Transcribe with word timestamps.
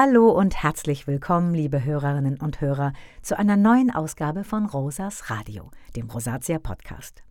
Hallo 0.00 0.30
und 0.30 0.62
herzlich 0.62 1.08
willkommen, 1.08 1.54
liebe 1.54 1.82
Hörerinnen 1.82 2.38
und 2.38 2.60
Hörer, 2.60 2.92
zu 3.20 3.36
einer 3.36 3.56
neuen 3.56 3.90
Ausgabe 3.90 4.44
von 4.44 4.64
Rosas 4.64 5.28
Radio, 5.28 5.72
dem 5.96 6.08
Rosatia 6.08 6.60
Podcast. 6.60 7.24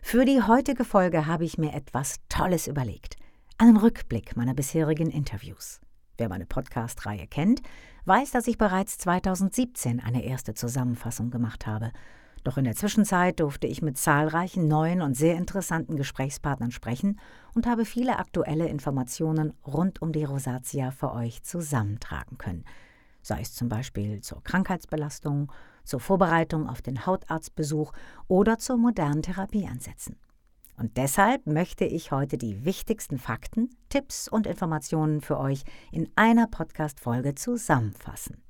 Für 0.00 0.24
die 0.24 0.40
heutige 0.40 0.86
Folge 0.86 1.26
habe 1.26 1.44
ich 1.44 1.58
mir 1.58 1.74
etwas 1.74 2.16
Tolles 2.30 2.68
überlegt. 2.68 3.16
Einen 3.58 3.76
Rückblick 3.76 4.34
meiner 4.34 4.54
bisherigen 4.54 5.10
Interviews. 5.10 5.82
Wer 6.16 6.30
meine 6.30 6.46
Podcast-Reihe 6.46 7.26
kennt, 7.26 7.60
weiß, 8.06 8.30
dass 8.30 8.46
ich 8.46 8.56
bereits 8.56 8.96
2017 8.96 10.00
eine 10.00 10.24
erste 10.24 10.54
Zusammenfassung 10.54 11.30
gemacht 11.30 11.66
habe. 11.66 11.92
Doch 12.42 12.56
in 12.56 12.64
der 12.64 12.74
Zwischenzeit 12.74 13.40
durfte 13.40 13.66
ich 13.66 13.82
mit 13.82 13.98
zahlreichen 13.98 14.66
neuen 14.66 15.02
und 15.02 15.14
sehr 15.14 15.36
interessanten 15.36 15.96
Gesprächspartnern 15.96 16.70
sprechen 16.70 17.20
und 17.54 17.66
habe 17.66 17.84
viele 17.84 18.18
aktuelle 18.18 18.68
Informationen 18.68 19.52
rund 19.66 20.00
um 20.00 20.12
die 20.12 20.24
Rosatia 20.24 20.90
für 20.90 21.12
euch 21.12 21.42
zusammentragen 21.42 22.38
können. 22.38 22.64
Sei 23.22 23.40
es 23.42 23.54
zum 23.54 23.68
Beispiel 23.68 24.22
zur 24.22 24.42
Krankheitsbelastung, 24.42 25.52
zur 25.84 26.00
Vorbereitung 26.00 26.66
auf 26.66 26.80
den 26.80 27.04
Hautarztbesuch 27.04 27.92
oder 28.26 28.58
zu 28.58 28.78
modernen 28.78 29.22
Therapieansätzen. 29.22 30.16
Und 30.78 30.96
deshalb 30.96 31.46
möchte 31.46 31.84
ich 31.84 32.10
heute 32.10 32.38
die 32.38 32.64
wichtigsten 32.64 33.18
Fakten, 33.18 33.68
Tipps 33.90 34.28
und 34.28 34.46
Informationen 34.46 35.20
für 35.20 35.38
euch 35.38 35.64
in 35.92 36.08
einer 36.16 36.46
Podcast-Folge 36.46 37.34
zusammenfassen. 37.34 38.42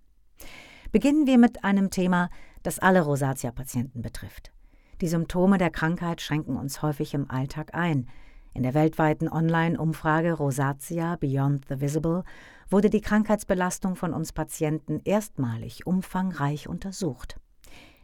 Beginnen 0.93 1.27
wir 1.27 1.39
mit 1.39 1.63
einem 1.65 1.91
Thema, 1.91 2.31
das 2.63 2.79
alle 2.79 3.03
Rosatia-Patienten 3.03 4.03
betrifft. 4.03 4.53
Die 5.01 5.09
Symptome 5.09 5.57
der 5.57 5.71
Krankheit 5.71 6.21
schränken 6.21 6.57
uns 6.57 6.83
häufig 6.83 7.15
im 7.15 7.31
Alltag 7.31 7.75
ein. 7.75 8.09
In 8.53 8.65
der 8.65 8.75
weltweiten 8.75 9.29
Online-Umfrage 9.29 10.33
Rosatia 10.33 11.17
Beyond 11.17 11.67
the 11.69 11.81
Visible 11.81 12.25
wurde 12.69 12.91
die 12.91 13.01
Krankheitsbelastung 13.01 13.95
von 13.95 14.13
uns 14.13 14.33
Patienten 14.33 15.01
erstmalig 15.05 15.87
umfangreich 15.87 16.69
untersucht. 16.69 17.37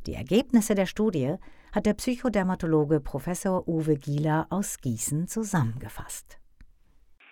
Die 0.06 0.14
Ergebnisse 0.14 0.77
der 0.77 0.86
Studie 0.86 1.34
hat 1.72 1.86
der 1.86 1.94
Psychodermatologe 1.94 3.00
Professor 3.00 3.66
Uwe 3.66 3.96
Gieler 3.96 4.46
aus 4.50 4.78
Gießen 4.78 5.27
zusammengefasst. 5.27 6.39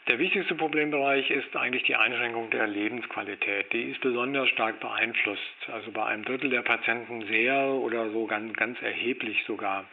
Der 0.06 0.18
wichtigste 0.18 0.54
Problembereich 0.54 1.30
ist 1.30 1.56
eigentlich 1.56 1.84
die 1.84 1.96
Einschränkung 1.96 2.50
der 2.50 2.66
Lebensqualität. 2.66 3.72
Die 3.72 3.84
ist 3.84 4.02
besonders 4.02 4.50
stark 4.50 4.78
beeinflusst, 4.78 5.40
also 5.72 5.90
bei 5.92 6.04
einem 6.04 6.26
Drittel 6.26 6.50
der 6.50 6.60
Patienten 6.60 7.26
sehr 7.26 7.68
oder 7.68 8.10
so 8.10 8.26
ganz, 8.26 8.52
ganz 8.52 8.82
erheblich 8.82 9.42
sogar. 9.46 9.86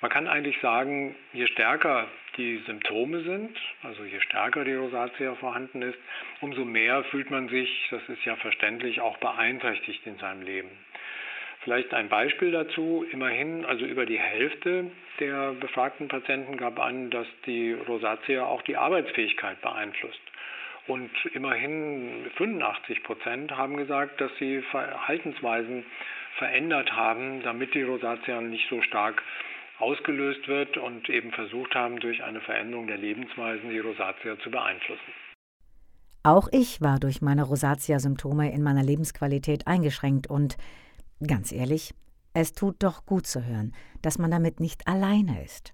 Man 0.00 0.12
kann 0.12 0.28
eigentlich 0.28 0.60
sagen, 0.60 1.16
je 1.32 1.48
stärker 1.48 2.06
die 2.36 2.58
Symptome 2.66 3.22
sind, 3.22 3.58
also 3.82 4.04
je 4.04 4.20
stärker 4.20 4.64
die 4.64 4.74
Rosatia 4.74 5.34
vorhanden 5.34 5.82
ist, 5.82 5.98
umso 6.40 6.64
mehr 6.64 7.02
fühlt 7.04 7.32
man 7.32 7.48
sich, 7.48 7.88
das 7.90 8.08
ist 8.08 8.24
ja 8.24 8.36
verständlich, 8.36 9.00
auch 9.00 9.16
beeinträchtigt 9.18 10.06
in 10.06 10.18
seinem 10.18 10.42
Leben. 10.42 10.70
Vielleicht 11.64 11.94
ein 11.94 12.08
Beispiel 12.08 12.50
dazu. 12.50 13.04
Immerhin, 13.12 13.64
also 13.64 13.84
über 13.84 14.04
die 14.04 14.18
Hälfte 14.18 14.90
der 15.20 15.52
befragten 15.52 16.08
Patienten 16.08 16.56
gab 16.56 16.80
an, 16.80 17.10
dass 17.10 17.26
die 17.46 17.72
Rosatia 17.72 18.44
auch 18.44 18.62
die 18.62 18.76
Arbeitsfähigkeit 18.76 19.60
beeinflusst. 19.60 20.20
Und 20.88 21.10
immerhin 21.32 22.26
85 22.36 23.04
Prozent 23.04 23.52
haben 23.52 23.76
gesagt, 23.76 24.20
dass 24.20 24.32
sie 24.40 24.62
Verhaltensweisen 24.70 25.84
verändert 26.38 26.92
haben, 26.92 27.42
damit 27.44 27.74
die 27.74 27.82
Rosatia 27.82 28.40
nicht 28.40 28.68
so 28.68 28.82
stark 28.82 29.22
ausgelöst 29.78 30.48
wird 30.48 30.76
und 30.76 31.08
eben 31.08 31.30
versucht 31.30 31.74
haben, 31.76 32.00
durch 32.00 32.22
eine 32.24 32.40
Veränderung 32.40 32.88
der 32.88 32.98
Lebensweisen 32.98 33.70
die 33.70 33.78
Rosatia 33.78 34.38
zu 34.40 34.50
beeinflussen. 34.50 35.12
Auch 36.24 36.48
ich 36.52 36.80
war 36.80 36.98
durch 36.98 37.20
meine 37.20 37.42
Rosatia-Symptome 37.42 38.52
in 38.52 38.62
meiner 38.62 38.82
Lebensqualität 38.82 39.66
eingeschränkt 39.66 40.28
und 40.28 40.56
Ganz 41.26 41.52
ehrlich, 41.52 41.94
es 42.34 42.52
tut 42.52 42.82
doch 42.82 43.06
gut 43.06 43.26
zu 43.26 43.44
hören, 43.44 43.74
dass 44.00 44.18
man 44.18 44.30
damit 44.30 44.58
nicht 44.58 44.88
alleine 44.88 45.44
ist. 45.44 45.72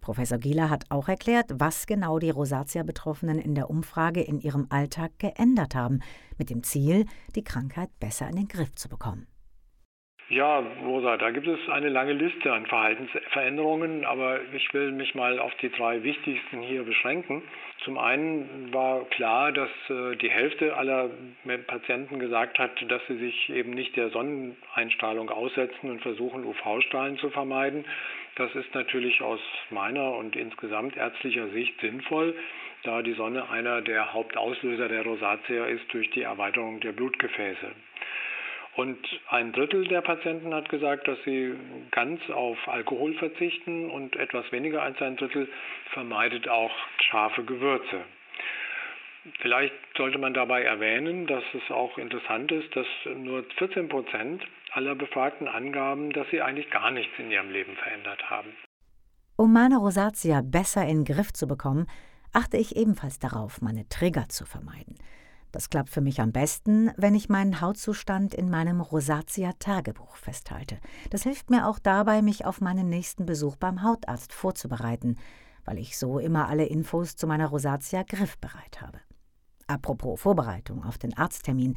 Professor 0.00 0.38
Gieler 0.38 0.68
hat 0.68 0.90
auch 0.90 1.08
erklärt, 1.08 1.50
was 1.54 1.86
genau 1.86 2.18
die 2.18 2.30
Rosatia-Betroffenen 2.30 3.38
in 3.38 3.54
der 3.54 3.70
Umfrage 3.70 4.22
in 4.22 4.40
ihrem 4.40 4.66
Alltag 4.70 5.12
geändert 5.18 5.74
haben, 5.74 6.00
mit 6.36 6.50
dem 6.50 6.62
Ziel, 6.62 7.06
die 7.34 7.44
Krankheit 7.44 7.90
besser 7.98 8.28
in 8.28 8.36
den 8.36 8.48
Griff 8.48 8.74
zu 8.74 8.88
bekommen. 8.88 9.26
Ja, 10.30 10.62
Rosa, 10.84 11.16
da 11.16 11.32
gibt 11.32 11.48
es 11.48 11.68
eine 11.68 11.88
lange 11.88 12.12
Liste 12.12 12.52
an 12.52 12.64
Verhaltensveränderungen, 12.64 14.04
aber 14.04 14.38
ich 14.52 14.72
will 14.72 14.92
mich 14.92 15.16
mal 15.16 15.40
auf 15.40 15.52
die 15.56 15.70
drei 15.70 16.04
wichtigsten 16.04 16.62
hier 16.62 16.84
beschränken. 16.84 17.42
Zum 17.82 17.98
einen 17.98 18.72
war 18.72 19.06
klar, 19.06 19.50
dass 19.50 19.70
äh, 19.88 20.14
die 20.14 20.30
Hälfte 20.30 20.76
aller 20.76 21.10
Patienten 21.66 22.20
gesagt 22.20 22.60
hat, 22.60 22.70
dass 22.88 23.02
sie 23.08 23.16
sich 23.16 23.50
eben 23.50 23.70
nicht 23.72 23.96
der 23.96 24.10
Sonneneinstrahlung 24.10 25.30
aussetzen 25.30 25.90
und 25.90 26.00
versuchen, 26.00 26.44
UV-Strahlen 26.44 27.18
zu 27.18 27.30
vermeiden. 27.30 27.84
Das 28.36 28.54
ist 28.54 28.72
natürlich 28.72 29.22
aus 29.22 29.40
meiner 29.70 30.12
und 30.12 30.36
insgesamt 30.36 30.96
ärztlicher 30.96 31.48
Sicht 31.48 31.80
sinnvoll, 31.80 32.36
da 32.84 33.02
die 33.02 33.14
Sonne 33.14 33.50
einer 33.50 33.82
der 33.82 34.12
Hauptauslöser 34.12 34.88
der 34.88 35.02
Rosatia 35.02 35.64
ist 35.64 35.92
durch 35.92 36.08
die 36.10 36.22
Erweiterung 36.22 36.78
der 36.78 36.92
Blutgefäße. 36.92 37.72
Und 38.76 38.98
ein 39.28 39.52
Drittel 39.52 39.86
der 39.88 40.00
Patienten 40.00 40.54
hat 40.54 40.68
gesagt, 40.68 41.08
dass 41.08 41.18
sie 41.24 41.54
ganz 41.90 42.20
auf 42.30 42.56
Alkohol 42.68 43.14
verzichten 43.14 43.90
und 43.90 44.16
etwas 44.16 44.50
weniger 44.52 44.82
als 44.82 45.00
ein 45.02 45.16
Drittel 45.16 45.48
vermeidet 45.92 46.48
auch 46.48 46.70
scharfe 47.10 47.44
Gewürze. 47.44 48.04
Vielleicht 49.40 49.74
sollte 49.96 50.18
man 50.18 50.32
dabei 50.32 50.62
erwähnen, 50.62 51.26
dass 51.26 51.42
es 51.52 51.70
auch 51.70 51.98
interessant 51.98 52.52
ist, 52.52 52.74
dass 52.74 52.86
nur 53.16 53.44
14 53.58 53.88
Prozent 53.88 54.42
aller 54.72 54.94
Befragten 54.94 55.48
angaben, 55.48 56.10
dass 56.12 56.26
sie 56.30 56.40
eigentlich 56.40 56.70
gar 56.70 56.90
nichts 56.90 57.12
in 57.18 57.30
ihrem 57.30 57.50
Leben 57.50 57.76
verändert 57.76 58.30
haben. 58.30 58.50
Um 59.36 59.52
meine 59.52 59.76
Rosatia 59.76 60.42
besser 60.42 60.82
in 60.82 61.04
den 61.04 61.16
Griff 61.16 61.32
zu 61.32 61.46
bekommen, 61.46 61.86
achte 62.32 62.56
ich 62.56 62.76
ebenfalls 62.76 63.18
darauf, 63.18 63.60
meine 63.60 63.88
Trigger 63.88 64.28
zu 64.28 64.46
vermeiden– 64.46 64.96
das 65.52 65.70
klappt 65.70 65.90
für 65.90 66.00
mich 66.00 66.20
am 66.20 66.32
besten, 66.32 66.90
wenn 66.96 67.14
ich 67.14 67.28
meinen 67.28 67.60
Hautzustand 67.60 68.34
in 68.34 68.50
meinem 68.50 68.80
Rosatia-Tagebuch 68.80 70.16
festhalte. 70.16 70.78
Das 71.10 71.24
hilft 71.24 71.50
mir 71.50 71.66
auch 71.66 71.78
dabei, 71.78 72.22
mich 72.22 72.44
auf 72.46 72.60
meinen 72.60 72.88
nächsten 72.88 73.26
Besuch 73.26 73.56
beim 73.56 73.82
Hautarzt 73.82 74.32
vorzubereiten, 74.32 75.16
weil 75.64 75.78
ich 75.78 75.98
so 75.98 76.18
immer 76.18 76.48
alle 76.48 76.66
Infos 76.66 77.16
zu 77.16 77.26
meiner 77.26 77.48
Rosatia 77.48 78.02
griffbereit 78.02 78.80
habe. 78.80 79.00
Apropos 79.66 80.20
Vorbereitung 80.20 80.84
auf 80.84 80.98
den 80.98 81.16
Arzttermin. 81.16 81.76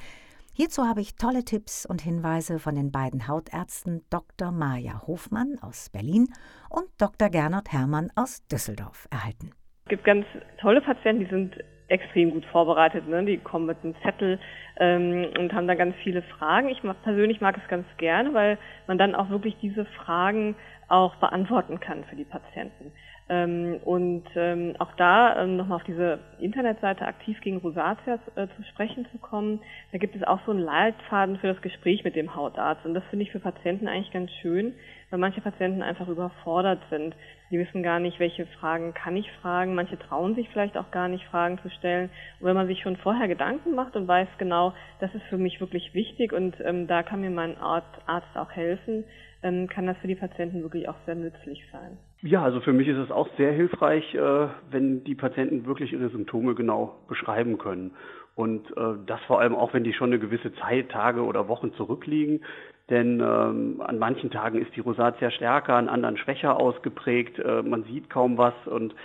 Hierzu 0.55 0.83
habe 0.83 1.01
ich 1.01 1.15
tolle 1.15 1.43
Tipps 1.43 1.85
und 1.85 2.01
Hinweise 2.01 2.59
von 2.59 2.75
den 2.75 2.91
beiden 2.91 3.27
Hautärzten 3.27 4.03
Dr. 4.11 4.51
Maja 4.51 5.01
Hofmann 5.07 5.57
aus 5.61 5.89
Berlin 5.89 6.27
und 6.69 6.85
Dr. 6.99 7.29
Gernot 7.29 7.71
Hermann 7.71 8.11
aus 8.15 8.45
Düsseldorf 8.47 9.07
erhalten. 9.09 9.51
Es 9.85 9.89
gibt 9.89 10.03
ganz 10.03 10.25
tolle 10.61 10.81
Patienten, 10.81 11.23
die 11.23 11.29
sind 11.29 11.55
extrem 11.87 12.31
gut 12.31 12.45
vorbereitet. 12.45 13.07
Ne? 13.07 13.23
Die 13.25 13.37
kommen 13.37 13.65
mit 13.65 13.77
einem 13.83 13.95
Zettel 14.03 14.39
ähm, 14.77 15.27
und 15.37 15.53
haben 15.53 15.67
da 15.67 15.75
ganz 15.75 15.95
viele 16.03 16.21
Fragen. 16.21 16.69
Ich 16.69 16.81
persönlich 17.03 17.41
mag 17.41 17.57
es 17.57 17.67
ganz 17.67 17.85
gerne, 17.97 18.33
weil 18.33 18.57
man 18.87 18.97
dann 18.97 19.15
auch 19.15 19.29
wirklich 19.29 19.55
diese 19.61 19.85
Fragen 19.85 20.55
auch 20.87 21.15
beantworten 21.15 21.79
kann 21.79 22.03
für 22.05 22.15
die 22.15 22.25
Patienten. 22.25 22.91
Ähm, 23.29 23.79
und 23.85 24.25
ähm, 24.35 24.75
auch 24.79 24.91
da 24.97 25.41
ähm, 25.41 25.55
nochmal 25.55 25.77
auf 25.77 25.85
diese 25.85 26.19
Internetseite 26.39 27.05
aktiv 27.05 27.39
gegen 27.39 27.57
Rosatias 27.57 28.19
äh, 28.35 28.47
zu 28.57 28.63
sprechen 28.71 29.07
zu 29.13 29.17
kommen, 29.17 29.61
da 29.93 29.97
gibt 29.97 30.15
es 30.15 30.23
auch 30.23 30.39
so 30.45 30.51
einen 30.51 30.59
Leitfaden 30.59 31.37
für 31.37 31.47
das 31.47 31.61
Gespräch 31.61 32.03
mit 32.03 32.17
dem 32.17 32.35
Hautarzt. 32.35 32.85
Und 32.85 32.93
das 32.93 33.03
finde 33.09 33.23
ich 33.23 33.31
für 33.31 33.39
Patienten 33.39 33.87
eigentlich 33.87 34.11
ganz 34.11 34.29
schön, 34.41 34.73
weil 35.09 35.19
manche 35.19 35.39
Patienten 35.39 35.81
einfach 35.81 36.09
überfordert 36.09 36.81
sind. 36.89 37.15
Die 37.49 37.59
wissen 37.59 37.81
gar 37.81 37.99
nicht, 37.99 38.19
welche 38.19 38.45
Fragen 38.45 38.93
kann 38.93 39.15
ich 39.15 39.31
fragen. 39.41 39.73
Manche 39.73 39.97
trauen 39.97 40.35
sich 40.35 40.49
vielleicht 40.49 40.75
auch 40.75 40.91
gar 40.91 41.07
nicht, 41.07 41.23
Fragen 41.25 41.59
zu 41.59 41.69
stellen. 41.69 42.09
Und 42.39 42.47
wenn 42.47 42.55
man 42.55 42.67
sich 42.67 42.81
schon 42.81 42.97
vorher 42.97 43.29
Gedanken 43.29 43.73
macht 43.73 43.95
und 43.95 44.05
weiß 44.05 44.27
genau, 44.37 44.73
das 44.99 45.13
ist 45.15 45.23
für 45.29 45.37
mich 45.37 45.61
wirklich 45.61 45.93
wichtig 45.93 46.33
und 46.33 46.57
ähm, 46.65 46.87
da 46.87 47.03
kann 47.03 47.21
mir 47.21 47.29
mein 47.29 47.57
Arzt 47.57 48.35
auch 48.35 48.51
helfen, 48.51 49.05
ähm, 49.43 49.69
kann 49.69 49.85
das 49.85 49.97
für 49.99 50.07
die 50.07 50.15
Patienten 50.15 50.61
wirklich 50.61 50.89
auch 50.89 50.97
sehr 51.05 51.15
nützlich 51.15 51.63
sein. 51.71 51.97
Ja, 52.25 52.41
also 52.41 52.61
für 52.61 52.71
mich 52.71 52.87
ist 52.87 52.97
es 52.97 53.11
auch 53.11 53.27
sehr 53.35 53.51
hilfreich, 53.51 54.15
äh, 54.15 54.47
wenn 54.71 55.03
die 55.03 55.13
Patienten 55.13 55.65
wirklich 55.65 55.91
ihre 55.91 56.07
Symptome 56.07 56.55
genau 56.55 56.95
beschreiben 57.09 57.57
können. 57.57 57.91
Und 58.33 58.65
äh, 58.77 58.95
das 59.05 59.19
vor 59.27 59.41
allem 59.41 59.55
auch, 59.55 59.73
wenn 59.73 59.83
die 59.83 59.91
schon 59.91 60.09
eine 60.09 60.19
gewisse 60.19 60.53
Zeit, 60.55 60.89
Tage 60.89 61.23
oder 61.23 61.49
Wochen 61.49 61.73
zurückliegen. 61.73 62.41
Denn 62.89 63.19
ähm, 63.19 63.81
an 63.85 63.99
manchen 63.99 64.31
Tagen 64.31 64.61
ist 64.61 64.73
die 64.73 64.79
Rosatia 64.79 65.31
stärker, 65.31 65.75
an 65.75 65.89
anderen 65.89 66.15
schwächer 66.15 66.57
ausgeprägt. 66.61 67.39
Äh, 67.39 67.61
man 67.61 67.83
sieht 67.83 68.09
kaum 68.09 68.37
was 68.37 68.53
und 68.67 68.95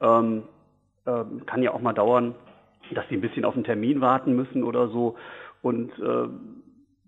ähm, 0.00 0.44
äh, 1.06 1.24
kann 1.46 1.64
ja 1.64 1.72
auch 1.72 1.80
mal 1.80 1.92
dauern, 1.92 2.36
dass 2.92 3.08
sie 3.08 3.16
ein 3.16 3.20
bisschen 3.20 3.44
auf 3.44 3.54
einen 3.54 3.64
Termin 3.64 4.00
warten 4.00 4.36
müssen 4.36 4.62
oder 4.62 4.86
so. 4.88 5.16
Und 5.60 5.90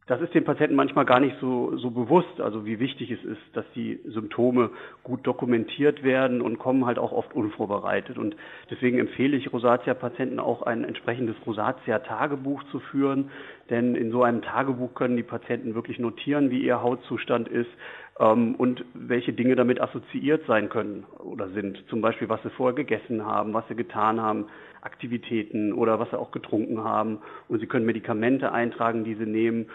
das 0.07 0.21
ist 0.21 0.35
den 0.35 0.45
Patienten 0.45 0.75
manchmal 0.75 1.05
gar 1.05 1.21
nicht 1.21 1.37
so, 1.41 1.77
so 1.77 1.91
bewusst, 1.91 2.41
also 2.41 2.67
wie 2.67 2.81
wichtig 2.81 3.13
es 3.13 3.25
ist, 3.25 3.41
dass 3.53 3.65
die 3.77 4.01
Symptome 4.05 4.71
gut 5.05 5.25
dokumentiert 5.25 6.03
werden 6.03 6.43
und 6.43 6.59
kommen 6.59 6.87
halt 6.87 6.99
auch 6.99 7.13
oft 7.13 7.33
unvorbereitet. 7.35 8.19
Und 8.19 8.35
deswegen 8.69 8.99
empfehle 8.99 9.37
ich 9.37 9.53
Rosatia-Patienten 9.53 10.41
auch 10.41 10.63
ein 10.63 10.83
entsprechendes 10.83 11.37
Rosatia-Tagebuch 11.47 12.65
zu 12.73 12.81
führen, 12.81 13.31
denn 13.71 13.95
in 13.95 14.11
so 14.11 14.25
einem 14.25 14.43
Tagebuch 14.43 14.95
können 14.95 15.17
die 15.17 15.23
Patienten 15.23 15.77
wirklich 15.77 16.01
notieren, 16.01 16.51
wie 16.51 16.63
ihr 16.63 16.83
Hautzustand 16.83 17.47
ist 17.47 17.71
ähm, 18.19 18.55
und 18.57 18.85
welche 18.95 19.33
Dinge 19.33 19.57
damit 19.57 19.81
assoziiert 19.81 20.45
sein 20.47 20.69
können 20.69 21.05
oder 21.19 21.49
sind. 21.51 21.83
Zum 21.89 22.01
Beispiel, 22.01 22.29
was 22.29 22.43
sie 22.43 22.51
vorher 22.51 22.75
gegessen 22.75 23.25
haben, 23.25 23.55
was 23.55 23.67
sie 23.69 23.75
getan 23.75 24.21
haben, 24.21 24.47
Aktivitäten 24.81 25.73
oder 25.73 26.01
was 26.01 26.11
sie 26.11 26.19
auch 26.19 26.33
getrunken 26.33 26.83
haben. 26.83 27.19
Und 27.49 27.61
sie 27.61 27.67
können 27.67 27.87
Medikamente 27.87 28.53
eintragen, 28.53 29.05
die 29.05 29.15
sie 29.15 29.27
nehmen 29.27 29.67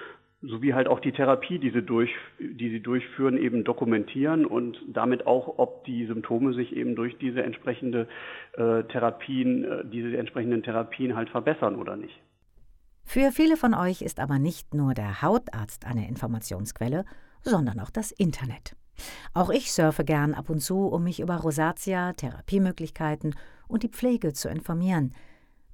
sowie 0.42 0.74
halt 0.74 0.88
auch 0.88 1.00
die 1.00 1.12
Therapie, 1.12 1.58
die 1.58 1.72
sie, 1.72 1.82
durch, 1.82 2.12
die 2.40 2.70
sie 2.70 2.80
durchführen, 2.80 3.38
eben 3.38 3.64
dokumentieren 3.64 4.46
und 4.46 4.78
damit 4.88 5.26
auch, 5.26 5.58
ob 5.58 5.84
die 5.86 6.06
Symptome 6.06 6.54
sich 6.54 6.76
eben 6.76 6.96
durch 6.96 7.18
diese 7.18 7.42
entsprechende 7.42 8.08
äh, 8.54 8.84
Therapien, 8.84 9.64
äh, 9.64 9.84
diese 9.86 10.16
entsprechenden 10.16 10.62
Therapien 10.62 11.16
halt 11.16 11.30
verbessern 11.30 11.76
oder 11.76 11.96
nicht. 11.96 12.20
Für 13.04 13.32
viele 13.32 13.58
von 13.58 13.74
euch 13.74 14.02
ist 14.02 14.20
aber 14.20 14.38
nicht 14.38 14.74
nur 14.74 14.94
der 14.94 15.22
Hautarzt 15.22 15.88
eine 15.88 16.08
Informationsquelle, 16.08 17.06
sondern 17.48 17.80
auch 17.80 17.90
das 17.90 18.12
Internet. 18.12 18.76
Auch 19.34 19.50
ich 19.50 19.72
surfe 19.72 20.04
gern 20.04 20.34
ab 20.34 20.50
und 20.50 20.60
zu, 20.60 20.88
um 20.88 21.04
mich 21.04 21.20
über 21.20 21.38
Rosatia, 21.38 22.14
Therapiemöglichkeiten 22.14 23.36
und 23.68 23.84
die 23.84 23.90
Pflege 23.90 24.34
zu 24.34 24.50
informieren– 24.50 25.14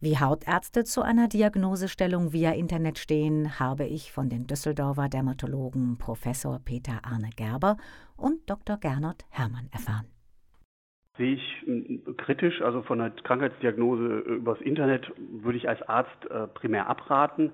wie 0.04 0.18
Hautärzte 0.18 0.84
zu 0.84 1.02
einer 1.02 1.30
Diagnosestellung 1.30 2.34
via 2.34 2.52
Internet 2.52 3.00
stehen, 3.00 3.58
habe 3.58 3.86
ich 3.86 4.12
von 4.12 4.28
den 4.28 4.48
Düsseldorfer 4.48 5.08
Dermatologen 5.08 5.98
Professor 5.98 6.60
Peter 6.60 7.00
Arne 7.04 7.30
Gerber 7.38 7.78
und 8.18 8.50
Dr. 8.50 8.76
Gernot 8.76 9.24
Hermann 9.30 9.70
erfahren. 9.72 10.08
Sehe 11.18 11.36
ich 11.36 11.66
kritisch, 12.18 12.62
also 12.62 12.82
von 12.82 13.00
der 13.00 13.12
Krankheitsdiagnose 13.12 14.18
übers 14.28 14.60
Internet 14.60 15.10
würde 15.18 15.58
ich 15.58 15.70
als 15.70 15.82
Arzt 15.84 16.26
äh, 16.30 16.48
primär 16.48 16.90
abraten. 16.90 17.54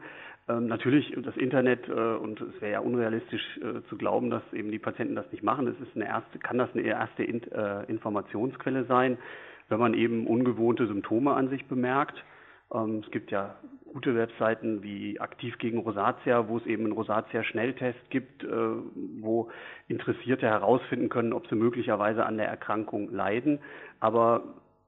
Ähm, 0.49 0.67
natürlich 0.67 1.13
das 1.23 1.37
Internet 1.37 1.87
äh, 1.87 1.91
und 1.91 2.41
es 2.41 2.59
wäre 2.61 2.73
ja 2.73 2.79
unrealistisch 2.79 3.59
äh, 3.59 3.87
zu 3.87 3.97
glauben, 3.97 4.29
dass 4.29 4.41
eben 4.51 4.71
die 4.71 4.79
Patienten 4.79 5.15
das 5.15 5.31
nicht 5.31 5.43
machen. 5.43 5.67
Es 5.67 5.79
ist 5.79 5.95
eine 5.95 6.05
erste, 6.05 6.39
kann 6.39 6.57
das 6.57 6.69
eine 6.73 6.81
erste 6.81 7.23
Informationsquelle 7.23 8.85
sein, 8.85 9.17
wenn 9.69 9.79
man 9.79 9.93
eben 9.93 10.25
ungewohnte 10.27 10.87
Symptome 10.87 11.33
an 11.33 11.49
sich 11.49 11.65
bemerkt. 11.67 12.23
Ähm, 12.73 13.03
es 13.05 13.11
gibt 13.11 13.31
ja 13.31 13.55
gute 13.93 14.15
Webseiten 14.15 14.83
wie 14.83 15.19
Aktiv 15.19 15.57
gegen 15.57 15.79
Rosatia, 15.79 16.47
wo 16.47 16.57
es 16.57 16.65
eben 16.65 16.85
einen 16.85 16.93
Rosatia-Schnelltest 16.93 18.09
gibt, 18.09 18.43
äh, 18.43 18.47
wo 19.19 19.49
Interessierte 19.87 20.47
herausfinden 20.47 21.09
können, 21.09 21.33
ob 21.33 21.47
sie 21.47 21.55
möglicherweise 21.55 22.25
an 22.25 22.37
der 22.37 22.47
Erkrankung 22.47 23.11
leiden. 23.11 23.59
Aber 23.99 24.43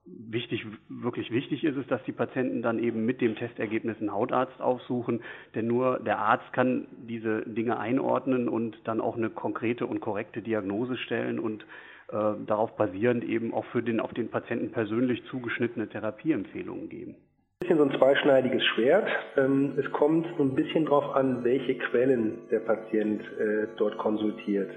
wichtig, 0.05 0.65
wirklich 0.89 1.31
wichtig 1.31 1.63
ist 1.63 1.77
es, 1.77 1.87
dass 1.87 2.03
die 2.03 2.11
Patienten 2.11 2.61
dann 2.61 2.79
eben 2.79 3.05
mit 3.05 3.21
dem 3.21 3.35
Testergebnis 3.35 3.97
einen 3.99 4.11
Hautarzt 4.11 4.59
aufsuchen, 4.61 5.21
denn 5.55 5.67
nur 5.67 5.99
der 5.99 6.19
Arzt 6.19 6.51
kann 6.53 6.87
diese 7.07 7.43
Dinge 7.43 7.79
einordnen 7.79 8.49
und 8.49 8.77
dann 8.85 9.01
auch 9.01 9.15
eine 9.15 9.29
konkrete 9.29 9.85
und 9.85 9.99
korrekte 9.99 10.41
Diagnose 10.41 10.97
stellen 10.97 11.39
und 11.39 11.63
äh, 12.09 12.33
darauf 12.45 12.75
basierend 12.75 13.23
eben 13.23 13.53
auch 13.53 13.65
für 13.65 13.83
den 13.83 13.99
auf 13.99 14.13
den 14.13 14.29
Patienten 14.29 14.71
persönlich 14.71 15.23
zugeschnittene 15.25 15.87
Therapieempfehlungen 15.87 16.89
geben 16.89 17.15
bisschen 17.61 17.77
so 17.77 17.83
ein 17.83 17.97
zweischneidiges 17.97 18.63
Schwert. 18.73 19.07
Ähm, 19.37 19.73
es 19.77 19.89
kommt 19.91 20.27
so 20.35 20.43
ein 20.43 20.55
bisschen 20.55 20.85
darauf 20.85 21.15
an, 21.15 21.43
welche 21.43 21.75
Quellen 21.75 22.39
der 22.49 22.59
Patient 22.59 23.21
äh, 23.21 23.67
dort 23.77 23.97
konsultiert. 23.97 24.71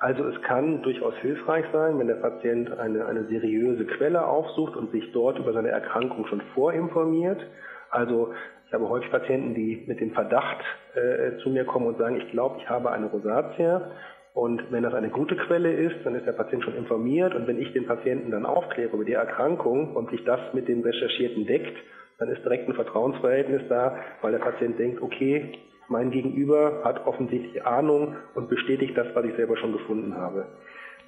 Also 0.00 0.24
es 0.24 0.40
kann 0.42 0.82
durchaus 0.82 1.14
hilfreich 1.16 1.64
sein, 1.72 1.98
wenn 1.98 2.06
der 2.06 2.16
Patient 2.16 2.78
eine, 2.78 3.06
eine 3.06 3.24
seriöse 3.24 3.84
Quelle 3.84 4.24
aufsucht 4.24 4.76
und 4.76 4.92
sich 4.92 5.10
dort 5.12 5.38
über 5.38 5.52
seine 5.52 5.70
Erkrankung 5.70 6.26
schon 6.26 6.40
vorinformiert. 6.54 7.44
Also 7.90 8.32
ich 8.66 8.72
habe 8.72 8.88
häufig 8.88 9.10
Patienten, 9.10 9.54
die 9.54 9.82
mit 9.86 9.98
dem 10.00 10.12
Verdacht 10.12 10.62
äh, 10.94 11.38
zu 11.42 11.50
mir 11.50 11.64
kommen 11.64 11.86
und 11.86 11.98
sagen, 11.98 12.16
ich 12.16 12.30
glaube, 12.30 12.58
ich 12.58 12.68
habe 12.68 12.92
eine 12.92 13.06
Rosatia. 13.06 13.90
Und 14.34 14.70
wenn 14.70 14.84
das 14.84 14.94
eine 14.94 15.08
gute 15.08 15.36
Quelle 15.36 15.72
ist, 15.72 15.96
dann 16.04 16.14
ist 16.14 16.26
der 16.26 16.32
Patient 16.32 16.62
schon 16.62 16.76
informiert. 16.76 17.34
Und 17.34 17.48
wenn 17.48 17.60
ich 17.60 17.72
den 17.72 17.86
Patienten 17.86 18.30
dann 18.30 18.46
aufkläre 18.46 18.90
über 18.90 19.04
die 19.04 19.14
Erkrankung 19.14 19.96
und 19.96 20.10
sich 20.10 20.22
das 20.24 20.38
mit 20.52 20.68
dem 20.68 20.82
Recherchierten 20.82 21.44
deckt, 21.44 21.76
dann 22.18 22.28
ist 22.28 22.44
direkt 22.44 22.68
ein 22.68 22.74
Vertrauensverhältnis 22.74 23.62
da, 23.68 23.96
weil 24.22 24.32
der 24.32 24.38
Patient 24.38 24.78
denkt, 24.78 25.02
okay, 25.02 25.58
mein 25.88 26.10
Gegenüber 26.10 26.82
hat 26.84 27.06
offensichtlich 27.06 27.64
Ahnung 27.66 28.14
und 28.34 28.48
bestätigt 28.48 28.96
das, 28.96 29.06
was 29.14 29.24
ich 29.24 29.34
selber 29.36 29.56
schon 29.56 29.72
gefunden 29.72 30.16
habe. 30.16 30.46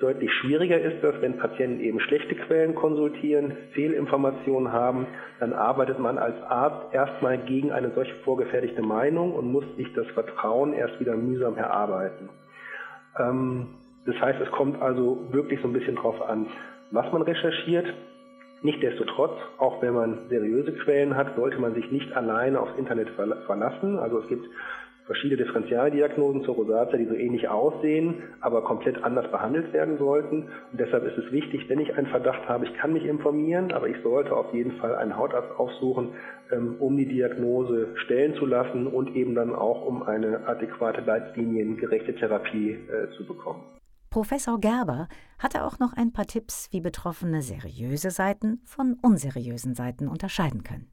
Deutlich 0.01 0.33
schwieriger 0.33 0.81
ist 0.81 1.05
das, 1.05 1.21
wenn 1.21 1.37
Patienten 1.37 1.81
eben 1.81 2.01
schlechte 2.01 2.35
Quellen 2.35 2.75
konsultieren, 2.75 3.53
Fehlinformationen 3.73 4.73
haben, 4.73 5.07
dann 5.41 5.53
arbeitet 5.53 5.99
man 5.99 6.17
als 6.17 6.43
Arzt 6.43 6.95
erstmal 6.95 7.37
gegen 7.37 7.71
eine 7.71 7.91
solche 7.91 8.15
vorgefertigte 8.25 8.81
Meinung 8.81 9.35
und 9.35 9.53
muss 9.53 9.65
sich 9.77 9.93
das 9.93 10.07
Vertrauen 10.09 10.73
erst 10.73 10.99
wieder 11.01 11.15
mühsam 11.17 11.57
erarbeiten. 11.57 12.31
Ähm, 13.19 13.67
das 14.07 14.19
heißt, 14.19 14.41
es 14.41 14.51
kommt 14.53 14.81
also 14.81 15.27
wirklich 15.33 15.61
so 15.61 15.69
ein 15.69 15.75
bisschen 15.75 15.97
drauf 15.97 16.23
an, 16.23 16.47
was 16.91 17.13
man 17.13 17.21
recherchiert, 17.21 17.87
Nichtsdestotrotz, 18.63 19.39
auch 19.59 19.81
wenn 19.81 19.95
man 19.95 20.29
seriöse 20.29 20.73
Quellen 20.73 21.17
hat, 21.17 21.35
sollte 21.37 21.59
man 21.59 21.75
sich 21.75 21.91
nicht 21.91 22.13
alleine 22.15 22.61
aufs 22.61 22.77
Internet 22.79 23.09
verlassen. 23.11 23.99
Also 23.99 24.19
es 24.19 24.29
gibt 24.29 24.47
verschiedene 25.11 25.43
Differentialdiagnosen 25.43 26.45
zur 26.45 26.55
Rosatia, 26.55 26.97
die 26.97 27.07
so 27.07 27.15
ähnlich 27.15 27.49
aussehen, 27.49 28.23
aber 28.41 28.63
komplett 28.63 29.03
anders 29.03 29.29
behandelt 29.31 29.73
werden 29.73 29.99
sollten. 29.99 30.43
Und 30.71 30.79
deshalb 30.79 31.05
ist 31.05 31.19
es 31.19 31.33
wichtig, 31.33 31.69
wenn 31.69 31.81
ich 31.81 31.97
einen 31.97 32.07
Verdacht 32.07 32.49
habe, 32.49 32.67
ich 32.67 32.75
kann 32.75 32.93
mich 32.93 33.05
informieren, 33.05 33.73
aber 33.73 33.89
ich 33.89 33.97
sollte 34.03 34.37
auf 34.37 34.53
jeden 34.53 34.73
Fall 34.73 34.95
einen 34.95 35.17
Hautarzt 35.17 35.59
aufsuchen, 35.59 36.11
ähm, 36.53 36.77
um 36.79 36.97
die 36.97 37.07
Diagnose 37.07 37.89
stellen 37.97 38.35
zu 38.35 38.47
lassen 38.47 38.87
und 38.87 39.17
eben 39.17 39.35
dann 39.35 39.55
auch 39.55 39.85
um 39.85 40.05
eine 40.05 40.47
adäquate 40.47 41.01
leitliniengerechte 41.01 42.15
Therapie 42.15 42.73
äh, 42.73 43.11
zu 43.17 43.27
bekommen. 43.27 43.80
Professor 44.11 44.59
Gerber 44.59 45.07
hatte 45.39 45.63
auch 45.63 45.79
noch 45.79 45.93
ein 45.97 46.13
paar 46.13 46.27
Tipps, 46.27 46.69
wie 46.73 46.81
Betroffene 46.81 47.43
seriöse 47.43 48.11
Seiten 48.11 48.61
von 48.65 48.97
unseriösen 49.03 49.77
Seiten 49.77 50.09
unterscheiden 50.09 50.65
können. 50.65 50.91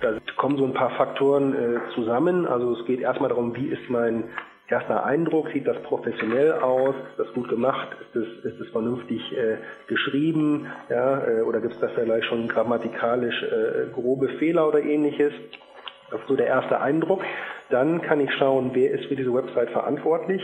Da 0.00 0.18
kommen 0.36 0.58
so 0.58 0.64
ein 0.64 0.74
paar 0.74 0.90
Faktoren 0.96 1.54
äh, 1.54 1.78
zusammen. 1.94 2.44
Also 2.44 2.76
es 2.76 2.84
geht 2.86 2.98
erstmal 3.00 3.28
darum, 3.28 3.54
wie 3.54 3.68
ist 3.68 3.88
mein 3.88 4.24
erster 4.68 5.04
Eindruck, 5.04 5.48
sieht 5.52 5.64
das 5.64 5.80
professionell 5.84 6.54
aus, 6.54 6.96
ist 7.12 7.18
das 7.18 7.32
gut 7.34 7.48
gemacht, 7.48 7.88
ist 8.00 8.44
es, 8.44 8.60
ist 8.60 8.72
vernünftig 8.72 9.20
äh, 9.32 9.58
geschrieben, 9.86 10.66
ja, 10.90 11.24
äh, 11.24 11.42
oder 11.42 11.60
gibt 11.60 11.74
es 11.74 11.80
da 11.80 11.86
vielleicht 11.94 12.26
schon 12.26 12.48
grammatikalisch 12.48 13.44
äh, 13.44 13.92
grobe 13.94 14.28
Fehler 14.40 14.66
oder 14.66 14.80
ähnliches. 14.82 15.32
Das 16.10 16.20
ist 16.20 16.26
so 16.26 16.34
der 16.34 16.48
erste 16.48 16.80
Eindruck. 16.80 17.22
Dann 17.70 18.02
kann 18.02 18.18
ich 18.18 18.32
schauen, 18.34 18.72
wer 18.74 18.90
ist 18.90 19.06
für 19.06 19.14
diese 19.14 19.32
Website 19.32 19.70
verantwortlich. 19.70 20.42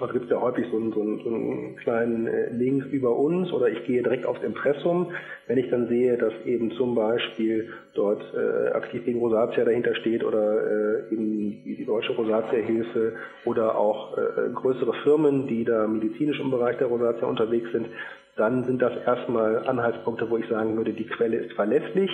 Also 0.00 0.12
gibt 0.12 0.24
es 0.24 0.30
ja 0.32 0.40
häufig 0.40 0.66
so 0.72 0.76
einen, 0.76 0.92
so, 0.92 1.00
einen, 1.00 1.18
so 1.22 1.28
einen 1.28 1.76
kleinen 1.76 2.26
äh, 2.26 2.50
Link 2.50 2.84
über 2.86 3.16
uns 3.16 3.52
oder 3.52 3.68
ich 3.68 3.84
gehe 3.84 4.02
direkt 4.02 4.26
aufs 4.26 4.42
Impressum. 4.42 5.12
Wenn 5.46 5.56
ich 5.56 5.70
dann 5.70 5.86
sehe, 5.86 6.18
dass 6.18 6.32
eben 6.44 6.72
zum 6.72 6.96
Beispiel 6.96 7.72
dort 7.94 8.20
äh, 8.34 8.70
aktiv 8.70 9.04
gegen 9.04 9.20
Rosatia 9.20 9.64
dahinter 9.64 9.94
steht 9.94 10.24
oder 10.24 11.06
äh, 11.08 11.12
eben 11.12 11.62
die 11.64 11.84
Deutsche 11.84 12.12
Rosatia-Hilfe 12.12 13.12
oder 13.44 13.78
auch 13.78 14.18
äh, 14.18 14.50
größere 14.52 14.94
Firmen, 15.04 15.46
die 15.46 15.64
da 15.64 15.86
medizinisch 15.86 16.40
im 16.40 16.50
Bereich 16.50 16.76
der 16.78 16.88
Rosatia 16.88 17.28
unterwegs 17.28 17.70
sind, 17.70 17.86
dann 18.34 18.64
sind 18.64 18.82
das 18.82 18.92
erstmal 19.06 19.64
Anhaltspunkte, 19.68 20.28
wo 20.28 20.38
ich 20.38 20.48
sagen 20.48 20.76
würde, 20.76 20.92
die 20.92 21.06
Quelle 21.06 21.36
ist 21.36 21.52
verlässlich. 21.52 22.10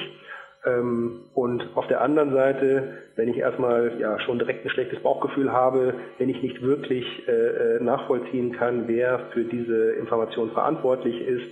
Ähm, 0.64 1.22
und 1.34 1.66
auf 1.74 1.86
der 1.88 2.02
anderen 2.02 2.32
Seite, 2.32 2.98
wenn 3.16 3.28
ich 3.28 3.38
erstmal 3.38 3.98
ja 3.98 4.20
schon 4.20 4.38
direkt 4.38 4.64
ein 4.64 4.70
schlechtes 4.70 5.00
Bauchgefühl 5.00 5.52
habe, 5.52 5.94
wenn 6.18 6.28
ich 6.28 6.42
nicht 6.42 6.62
wirklich 6.62 7.06
äh, 7.28 7.76
äh, 7.76 7.82
nachvollziehen 7.82 8.52
kann, 8.52 8.86
wer 8.86 9.30
für 9.32 9.44
diese 9.44 9.92
Information 9.92 10.50
verantwortlich 10.50 11.20
ist, 11.26 11.50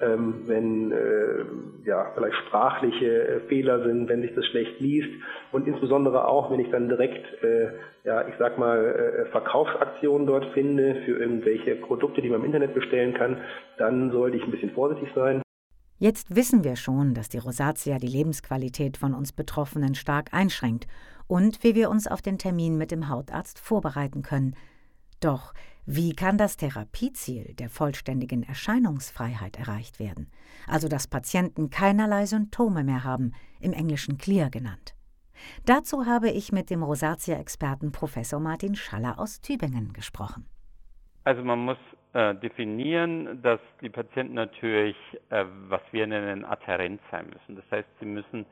ähm, 0.00 0.42
wenn 0.46 0.92
äh, 0.92 1.88
ja 1.88 2.12
vielleicht 2.14 2.36
sprachliche 2.46 3.28
äh, 3.28 3.40
Fehler 3.48 3.82
sind, 3.82 4.08
wenn 4.08 4.22
sich 4.22 4.34
das 4.34 4.44
schlecht 4.46 4.78
liest 4.80 5.08
und 5.52 5.66
insbesondere 5.66 6.26
auch, 6.28 6.50
wenn 6.50 6.60
ich 6.60 6.70
dann 6.70 6.88
direkt 6.88 7.42
äh, 7.42 7.68
ja 8.04 8.26
ich 8.28 8.34
sag 8.38 8.58
mal 8.58 8.78
äh, 8.84 9.30
Verkaufsaktionen 9.30 10.26
dort 10.26 10.46
finde 10.52 10.96
für 11.06 11.18
irgendwelche 11.18 11.76
Produkte, 11.76 12.20
die 12.20 12.28
man 12.28 12.40
im 12.40 12.46
Internet 12.46 12.74
bestellen 12.74 13.14
kann, 13.14 13.38
dann 13.78 14.10
sollte 14.10 14.36
ich 14.36 14.44
ein 14.44 14.50
bisschen 14.50 14.72
vorsichtig 14.72 15.08
sein. 15.14 15.42
Jetzt 15.98 16.36
wissen 16.36 16.62
wir 16.62 16.76
schon, 16.76 17.14
dass 17.14 17.30
die 17.30 17.38
Rosatia 17.38 17.98
die 17.98 18.06
Lebensqualität 18.06 18.98
von 18.98 19.14
uns 19.14 19.32
Betroffenen 19.32 19.94
stark 19.94 20.34
einschränkt 20.34 20.86
und 21.26 21.62
wie 21.64 21.74
wir 21.74 21.88
uns 21.88 22.06
auf 22.06 22.20
den 22.20 22.36
Termin 22.36 22.76
mit 22.76 22.90
dem 22.90 23.08
Hautarzt 23.08 23.58
vorbereiten 23.58 24.20
können. 24.20 24.54
Doch 25.20 25.54
wie 25.86 26.14
kann 26.14 26.36
das 26.36 26.58
Therapieziel 26.58 27.54
der 27.54 27.70
vollständigen 27.70 28.42
Erscheinungsfreiheit 28.42 29.56
erreicht 29.56 29.98
werden, 29.98 30.30
also 30.66 30.88
dass 30.88 31.06
Patienten 31.06 31.70
keinerlei 31.70 32.26
Symptome 32.26 32.84
mehr 32.84 33.04
haben, 33.04 33.32
im 33.60 33.72
Englischen 33.72 34.18
clear 34.18 34.50
genannt? 34.50 34.94
Dazu 35.64 36.04
habe 36.04 36.30
ich 36.30 36.52
mit 36.52 36.68
dem 36.68 36.82
Rosatia-Experten 36.82 37.92
Professor 37.92 38.40
Martin 38.40 38.74
Schaller 38.74 39.18
aus 39.18 39.40
Tübingen 39.40 39.94
gesprochen. 39.94 40.46
Also 41.24 41.42
man 41.42 41.60
muss 41.60 41.78
äh, 42.16 42.34
definieren, 42.34 43.42
dass 43.42 43.60
die 43.82 43.90
Patienten 43.90 44.32
natürlich, 44.32 44.96
äh, 45.28 45.44
was 45.68 45.82
wir 45.90 46.06
nennen, 46.06 46.46
adherent 46.46 46.98
sein 47.10 47.26
müssen. 47.26 47.56
Das 47.56 47.70
heißt, 47.70 47.88
sie 48.00 48.06
müssen 48.06 48.46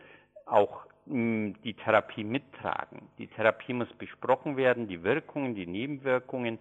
auch 0.44 0.84
mh, 1.06 1.54
die 1.64 1.72
Therapie 1.72 2.24
mittragen. 2.24 3.08
Die 3.16 3.26
Therapie 3.26 3.72
muss 3.72 3.90
besprochen 3.94 4.58
werden, 4.58 4.86
die 4.86 5.02
Wirkungen, 5.02 5.54
die 5.54 5.66
Nebenwirkungen, 5.66 6.58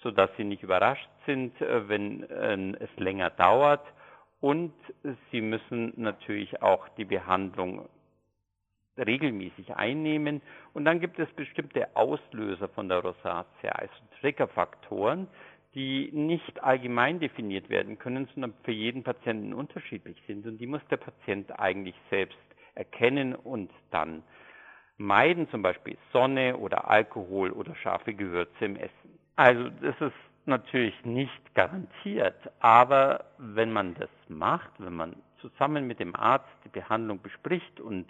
sodass 0.00 0.28
sie 0.36 0.42
nicht 0.42 0.64
überrascht 0.64 1.08
sind, 1.24 1.60
äh, 1.60 1.88
wenn 1.88 2.24
äh, 2.24 2.82
es 2.82 2.90
länger 2.96 3.30
dauert. 3.30 3.86
Und 4.40 4.72
sie 5.30 5.42
müssen 5.42 5.92
natürlich 5.98 6.62
auch 6.62 6.88
die 6.96 7.04
Behandlung 7.04 7.88
regelmäßig 8.98 9.76
einnehmen. 9.76 10.42
Und 10.74 10.84
dann 10.84 10.98
gibt 10.98 11.18
es 11.20 11.30
bestimmte 11.34 11.94
Auslöser 11.94 12.68
von 12.68 12.88
der 12.88 12.98
Rosatia, 12.98 13.70
also 13.70 13.94
Triggerfaktoren, 14.20 15.28
die 15.74 16.10
nicht 16.12 16.62
allgemein 16.62 17.20
definiert 17.20 17.68
werden 17.68 17.98
können, 17.98 18.28
sondern 18.34 18.54
für 18.64 18.72
jeden 18.72 19.04
Patienten 19.04 19.52
unterschiedlich 19.52 20.16
sind. 20.26 20.46
Und 20.46 20.58
die 20.58 20.66
muss 20.66 20.80
der 20.90 20.96
Patient 20.96 21.58
eigentlich 21.58 21.94
selbst 22.10 22.38
erkennen 22.74 23.34
und 23.34 23.70
dann 23.90 24.22
meiden, 24.96 25.48
zum 25.50 25.62
Beispiel 25.62 25.96
Sonne 26.12 26.56
oder 26.56 26.88
Alkohol 26.88 27.50
oder 27.52 27.74
scharfe 27.76 28.14
Gewürze 28.14 28.64
im 28.64 28.76
Essen. 28.76 29.18
Also 29.36 29.70
das 29.80 29.98
ist 30.00 30.16
natürlich 30.46 30.94
nicht 31.04 31.54
garantiert, 31.54 32.36
aber 32.60 33.24
wenn 33.38 33.72
man 33.72 33.94
das 33.94 34.10
macht, 34.28 34.70
wenn 34.78 34.94
man 34.94 35.16
zusammen 35.40 35.86
mit 35.86 36.00
dem 36.00 36.14
Arzt 36.14 36.48
die 36.64 36.68
Behandlung 36.68 37.22
bespricht 37.22 37.80
und 37.80 38.06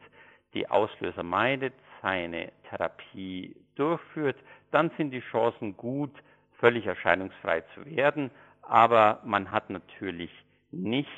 die 0.54 0.68
Auslöser 0.68 1.22
meidet, 1.22 1.74
seine 2.02 2.50
Therapie 2.68 3.54
durchführt, 3.76 4.36
dann 4.72 4.90
sind 4.96 5.12
die 5.12 5.20
Chancen 5.20 5.76
gut, 5.76 6.12
völlig 6.60 6.86
erscheinungsfrei 6.86 7.62
zu 7.74 7.84
werden. 7.86 8.30
Aber 8.62 9.20
man 9.24 9.50
hat 9.50 9.70
natürlich 9.70 10.30
nicht 10.70 11.08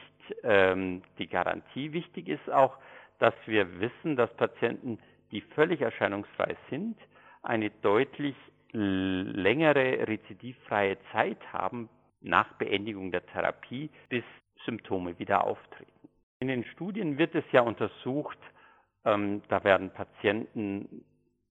ähm, 0.42 1.02
die 1.18 1.28
Garantie. 1.28 1.92
Wichtig 1.92 2.28
ist 2.28 2.48
auch, 2.50 2.78
dass 3.18 3.34
wir 3.46 3.80
wissen, 3.80 4.16
dass 4.16 4.32
Patienten, 4.34 4.98
die 5.30 5.42
völlig 5.42 5.80
erscheinungsfrei 5.80 6.56
sind, 6.70 6.96
eine 7.42 7.70
deutlich 7.70 8.34
längere 8.72 10.08
rezidivfreie 10.08 10.96
Zeit 11.12 11.38
haben 11.52 11.90
nach 12.22 12.54
Beendigung 12.54 13.10
der 13.10 13.26
Therapie, 13.26 13.90
bis 14.08 14.24
Symptome 14.64 15.18
wieder 15.18 15.44
auftreten. 15.44 16.08
In 16.40 16.48
den 16.48 16.64
Studien 16.64 17.18
wird 17.18 17.34
es 17.34 17.44
ja 17.52 17.60
untersucht, 17.60 18.38
ähm, 19.04 19.42
da 19.48 19.62
werden 19.64 19.90
Patienten 19.90 21.04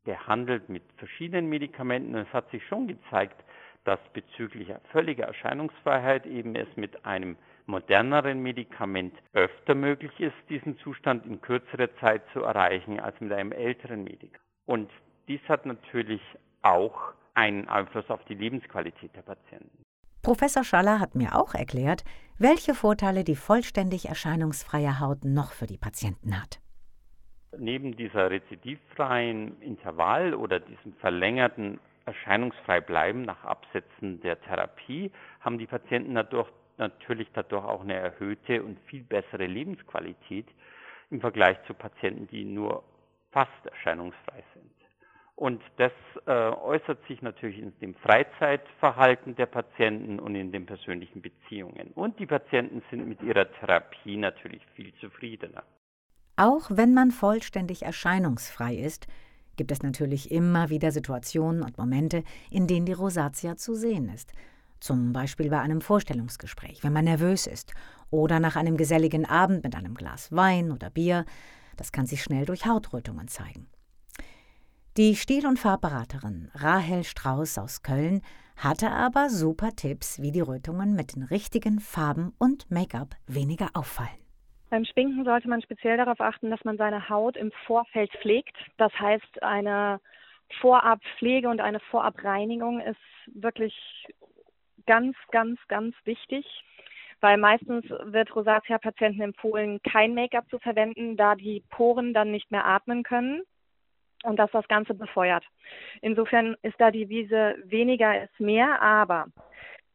behandelt 0.03 0.67
mit 0.69 0.83
verschiedenen 0.97 1.47
Medikamenten. 1.47 2.15
Es 2.15 2.33
hat 2.33 2.49
sich 2.49 2.65
schon 2.65 2.87
gezeigt, 2.87 3.41
dass 3.83 3.99
bezüglich 4.13 4.69
völliger 4.91 5.25
Erscheinungsfreiheit 5.25 6.25
eben 6.25 6.55
es 6.55 6.67
mit 6.75 7.05
einem 7.05 7.35
moderneren 7.65 8.41
Medikament 8.41 9.13
öfter 9.33 9.75
möglich 9.75 10.11
ist, 10.19 10.35
diesen 10.49 10.77
Zustand 10.79 11.25
in 11.25 11.41
kürzerer 11.41 11.89
Zeit 11.99 12.21
zu 12.33 12.41
erreichen 12.41 12.99
als 12.99 13.19
mit 13.19 13.31
einem 13.31 13.51
älteren 13.51 14.03
Medikament. 14.03 14.41
Und 14.65 14.91
dies 15.27 15.41
hat 15.47 15.65
natürlich 15.65 16.21
auch 16.61 17.13
einen 17.33 17.67
Einfluss 17.67 18.09
auf 18.09 18.23
die 18.25 18.35
Lebensqualität 18.35 19.15
der 19.15 19.21
Patienten. 19.21 19.83
Professor 20.21 20.63
Schaller 20.63 20.99
hat 20.99 21.15
mir 21.15 21.35
auch 21.35 21.55
erklärt, 21.55 22.03
welche 22.37 22.75
Vorteile 22.75 23.23
die 23.23 23.35
vollständig 23.35 24.07
erscheinungsfreie 24.07 24.99
Haut 24.99 25.25
noch 25.25 25.51
für 25.51 25.65
die 25.65 25.77
Patienten 25.77 26.39
hat. 26.39 26.59
Neben 27.57 27.97
dieser 27.97 28.29
rezidivfreien 28.29 29.59
Intervall 29.61 30.35
oder 30.35 30.59
diesem 30.59 30.93
verlängerten 30.93 31.79
erscheinungsfrei 32.05 32.81
bleiben 32.81 33.23
nach 33.23 33.43
Absetzen 33.43 34.21
der 34.21 34.41
Therapie, 34.41 35.11
haben 35.39 35.57
die 35.57 35.67
Patienten 35.67 36.15
dadurch, 36.15 36.49
natürlich 36.77 37.27
dadurch 37.33 37.65
auch 37.65 37.81
eine 37.81 37.95
erhöhte 37.95 38.63
und 38.63 38.79
viel 38.87 39.03
bessere 39.03 39.45
Lebensqualität 39.45 40.47
im 41.09 41.21
Vergleich 41.21 41.57
zu 41.67 41.73
Patienten, 41.73 42.27
die 42.27 42.43
nur 42.43 42.83
fast 43.31 43.65
erscheinungsfrei 43.65 44.43
sind. 44.53 44.71
Und 45.35 45.63
das 45.77 45.91
äh, 46.27 46.31
äußert 46.31 46.99
sich 47.07 47.21
natürlich 47.23 47.57
in 47.57 47.73
dem 47.79 47.95
Freizeitverhalten 47.95 49.35
der 49.35 49.47
Patienten 49.47 50.19
und 50.19 50.35
in 50.35 50.51
den 50.51 50.67
persönlichen 50.67 51.21
Beziehungen. 51.21 51.91
Und 51.95 52.19
die 52.19 52.27
Patienten 52.27 52.83
sind 52.91 53.07
mit 53.07 53.23
ihrer 53.23 53.51
Therapie 53.53 54.17
natürlich 54.17 54.63
viel 54.75 54.93
zufriedener. 55.01 55.63
Auch 56.37 56.69
wenn 56.69 56.93
man 56.93 57.11
vollständig 57.11 57.81
erscheinungsfrei 57.83 58.75
ist, 58.75 59.07
gibt 59.61 59.71
es 59.71 59.83
natürlich 59.83 60.31
immer 60.31 60.71
wieder 60.71 60.91
Situationen 60.91 61.61
und 61.61 61.77
Momente, 61.77 62.23
in 62.49 62.65
denen 62.65 62.87
die 62.87 62.93
Rosatia 62.93 63.57
zu 63.57 63.75
sehen 63.75 64.09
ist. 64.09 64.31
Zum 64.79 65.13
Beispiel 65.13 65.51
bei 65.51 65.59
einem 65.59 65.81
Vorstellungsgespräch, 65.81 66.83
wenn 66.83 66.93
man 66.93 67.05
nervös 67.05 67.45
ist, 67.45 67.75
oder 68.09 68.39
nach 68.39 68.55
einem 68.55 68.75
geselligen 68.75 69.23
Abend 69.23 69.63
mit 69.63 69.75
einem 69.75 69.93
Glas 69.93 70.31
Wein 70.31 70.71
oder 70.71 70.89
Bier. 70.89 71.25
Das 71.77 71.91
kann 71.91 72.07
sich 72.07 72.23
schnell 72.23 72.45
durch 72.45 72.65
Hautrötungen 72.65 73.27
zeigen. 73.27 73.67
Die 74.97 75.15
Stil- 75.15 75.45
und 75.45 75.59
Farbberaterin 75.59 76.49
Rahel 76.55 77.03
Strauß 77.03 77.59
aus 77.59 77.83
Köln 77.83 78.23
hatte 78.55 78.89
aber 78.89 79.29
super 79.29 79.75
Tipps, 79.75 80.19
wie 80.23 80.31
die 80.31 80.41
Rötungen 80.41 80.95
mit 80.95 81.15
den 81.15 81.21
richtigen 81.21 81.79
Farben 81.79 82.33
und 82.39 82.65
Make-up 82.71 83.15
weniger 83.27 83.69
auffallen. 83.75 84.20
Beim 84.71 84.85
Schminken 84.85 85.25
sollte 85.25 85.49
man 85.49 85.61
speziell 85.61 85.97
darauf 85.97 86.21
achten, 86.21 86.49
dass 86.49 86.63
man 86.63 86.77
seine 86.77 87.09
Haut 87.09 87.35
im 87.35 87.51
Vorfeld 87.67 88.09
pflegt. 88.21 88.55
Das 88.77 88.97
heißt, 88.97 89.43
eine 89.43 89.99
Vorabpflege 90.61 91.49
und 91.49 91.59
eine 91.59 91.81
Vorabreinigung 91.81 92.79
ist 92.79 92.97
wirklich 93.27 93.75
ganz, 94.85 95.17
ganz, 95.31 95.59
ganz 95.67 95.93
wichtig, 96.05 96.45
weil 97.19 97.35
meistens 97.37 97.83
wird 97.89 98.33
Rosatia-Patienten 98.33 99.21
empfohlen, 99.21 99.81
kein 99.83 100.13
Make-up 100.13 100.49
zu 100.49 100.57
verwenden, 100.59 101.17
da 101.17 101.35
die 101.35 101.63
Poren 101.69 102.13
dann 102.13 102.31
nicht 102.31 102.49
mehr 102.49 102.65
atmen 102.65 103.03
können 103.03 103.41
und 104.23 104.37
das 104.37 104.51
das 104.51 104.67
Ganze 104.69 104.93
befeuert. 104.93 105.43
Insofern 106.01 106.55
ist 106.61 106.79
da 106.79 106.91
die 106.91 107.09
Wiese 107.09 107.55
weniger 107.65 108.23
ist 108.23 108.39
mehr, 108.39 108.81
aber 108.81 109.25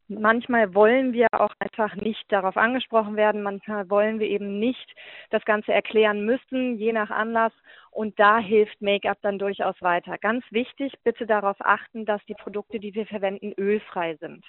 Manchmal 0.09 0.73
wollen 0.73 1.11
wir 1.11 1.27
auch 1.31 1.53
einfach 1.59 1.95
nicht 1.95 2.31
darauf 2.31 2.55
angesprochen 2.55 3.17
werden. 3.17 3.43
Manchmal 3.43 3.89
wollen 3.89 4.19
wir 4.19 4.27
eben 4.27 4.57
nicht 4.57 4.95
das 5.31 5.43
Ganze 5.43 5.73
erklären 5.73 6.25
müssen, 6.25 6.77
je 6.77 6.93
nach 6.93 7.09
Anlass. 7.09 7.51
Und 7.91 8.17
da 8.17 8.37
hilft 8.37 8.81
Make-up 8.81 9.17
dann 9.21 9.37
durchaus 9.37 9.75
weiter. 9.81 10.17
Ganz 10.17 10.45
wichtig, 10.49 10.93
bitte 11.03 11.25
darauf 11.25 11.57
achten, 11.59 12.05
dass 12.05 12.23
die 12.25 12.35
Produkte, 12.35 12.79
die 12.79 12.95
wir 12.95 13.05
verwenden, 13.05 13.53
ölfrei 13.57 14.15
sind. 14.15 14.45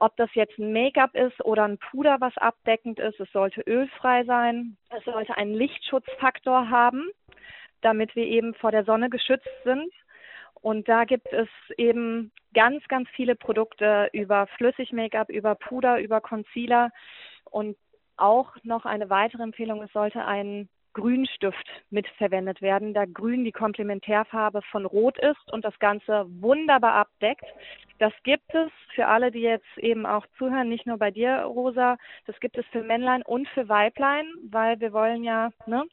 Ob 0.00 0.16
das 0.16 0.34
jetzt 0.34 0.58
ein 0.58 0.72
Make-up 0.72 1.14
ist 1.14 1.44
oder 1.44 1.64
ein 1.64 1.78
Puder, 1.78 2.16
was 2.20 2.36
abdeckend 2.38 2.98
ist, 2.98 3.20
es 3.20 3.30
sollte 3.30 3.60
ölfrei 3.60 4.24
sein. 4.24 4.76
Es 4.90 5.04
sollte 5.04 5.36
einen 5.36 5.54
Lichtschutzfaktor 5.54 6.70
haben, 6.70 7.08
damit 7.82 8.16
wir 8.16 8.24
eben 8.24 8.54
vor 8.54 8.72
der 8.72 8.84
Sonne 8.84 9.10
geschützt 9.10 9.48
sind. 9.64 9.92
Und 10.62 10.88
da 10.88 11.04
gibt 11.04 11.30
es 11.32 11.48
eben 11.76 12.32
ganz, 12.54 12.86
ganz 12.88 13.08
viele 13.10 13.34
Produkte 13.34 14.08
über 14.12 14.46
Flüssig-Make-up, 14.56 15.28
über 15.28 15.56
Puder, 15.56 16.00
über 16.00 16.20
Concealer. 16.20 16.90
Und 17.50 17.76
auch 18.16 18.54
noch 18.62 18.84
eine 18.86 19.10
weitere 19.10 19.42
Empfehlung, 19.42 19.82
es 19.82 19.92
sollte 19.92 20.24
ein 20.24 20.68
Grünstift 20.94 21.66
mitverwendet 21.90 22.60
werden, 22.60 22.94
da 22.94 23.04
Grün 23.06 23.44
die 23.44 23.52
Komplementärfarbe 23.52 24.62
von 24.70 24.84
Rot 24.84 25.18
ist 25.18 25.52
und 25.52 25.64
das 25.64 25.78
Ganze 25.78 26.26
wunderbar 26.40 26.94
abdeckt. 26.94 27.44
Das 27.98 28.12
gibt 28.24 28.52
es 28.54 28.70
für 28.94 29.06
alle, 29.06 29.30
die 29.30 29.42
jetzt 29.42 29.78
eben 29.78 30.06
auch 30.06 30.26
zuhören, 30.36 30.68
nicht 30.68 30.86
nur 30.86 30.98
bei 30.98 31.10
dir, 31.10 31.42
Rosa, 31.42 31.96
das 32.26 32.38
gibt 32.40 32.58
es 32.58 32.66
für 32.66 32.82
Männlein 32.82 33.22
und 33.22 33.48
für 33.50 33.68
Weiblein, 33.68 34.26
weil 34.50 34.80
wir 34.80 34.92
wollen 34.92 35.22
ja, 35.22 35.50
ne, 35.66 35.84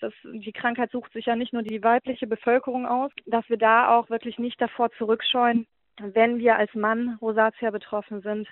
das, 0.00 0.12
die 0.24 0.52
Krankheit 0.52 0.90
sucht 0.90 1.12
sich 1.12 1.26
ja 1.26 1.36
nicht 1.36 1.52
nur 1.52 1.62
die 1.62 1.82
weibliche 1.82 2.26
Bevölkerung 2.26 2.86
aus, 2.86 3.10
dass 3.24 3.48
wir 3.48 3.56
da 3.56 3.96
auch 3.96 4.10
wirklich 4.10 4.38
nicht 4.38 4.60
davor 4.60 4.90
zurückscheuen, 4.98 5.66
wenn 6.00 6.38
wir 6.38 6.56
als 6.56 6.74
Mann 6.74 7.16
Rosatia 7.22 7.70
betroffen 7.70 8.20
sind, 8.20 8.48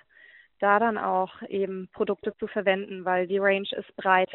da 0.61 0.79
dann 0.79 0.97
auch 0.97 1.43
eben 1.49 1.89
Produkte 1.93 2.35
zu 2.39 2.47
verwenden, 2.47 3.05
weil 3.05 3.27
die 3.27 3.39
Range 3.39 3.69
ist 3.77 3.95
breit. 3.97 4.31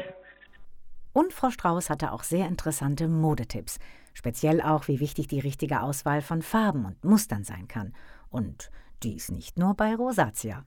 Und 1.18 1.32
Frau 1.32 1.50
Strauß 1.50 1.90
hatte 1.90 2.12
auch 2.12 2.22
sehr 2.22 2.46
interessante 2.46 3.08
Modetipps, 3.08 3.80
speziell 4.14 4.62
auch, 4.62 4.86
wie 4.86 5.00
wichtig 5.00 5.26
die 5.26 5.40
richtige 5.40 5.82
Auswahl 5.82 6.22
von 6.22 6.42
Farben 6.42 6.84
und 6.84 7.02
Mustern 7.02 7.42
sein 7.42 7.66
kann. 7.66 7.92
Und 8.30 8.70
dies 9.02 9.28
nicht 9.28 9.58
nur 9.58 9.74
bei 9.74 9.96
Rosatia 9.96 10.64